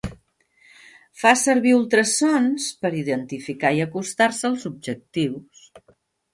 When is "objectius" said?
4.75-5.65